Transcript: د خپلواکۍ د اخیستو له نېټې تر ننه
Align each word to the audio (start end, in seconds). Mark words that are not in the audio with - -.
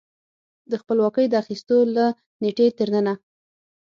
د 0.71 0.73
خپلواکۍ 0.81 1.25
د 1.29 1.33
اخیستو 1.43 1.77
له 1.95 2.05
نېټې 2.41 2.67
تر 2.77 2.87
ننه 2.95 3.13